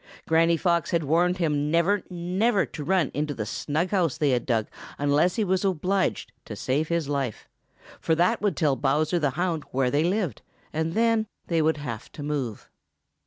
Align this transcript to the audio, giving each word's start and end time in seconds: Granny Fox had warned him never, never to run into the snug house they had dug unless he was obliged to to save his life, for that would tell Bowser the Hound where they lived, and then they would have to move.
Granny 0.27 0.57
Fox 0.57 0.89
had 0.89 1.03
warned 1.03 1.37
him 1.37 1.69
never, 1.69 2.01
never 2.09 2.65
to 2.65 2.83
run 2.83 3.11
into 3.13 3.35
the 3.35 3.45
snug 3.45 3.91
house 3.91 4.17
they 4.17 4.31
had 4.31 4.47
dug 4.47 4.65
unless 4.97 5.35
he 5.35 5.43
was 5.43 5.63
obliged 5.63 6.29
to 6.45 6.55
to 6.55 6.55
save 6.55 6.87
his 6.87 7.07
life, 7.07 7.47
for 7.99 8.15
that 8.15 8.41
would 8.41 8.57
tell 8.57 8.75
Bowser 8.75 9.19
the 9.19 9.29
Hound 9.37 9.63
where 9.69 9.91
they 9.91 10.03
lived, 10.03 10.41
and 10.73 10.95
then 10.95 11.27
they 11.45 11.61
would 11.61 11.77
have 11.77 12.11
to 12.13 12.23
move. 12.23 12.67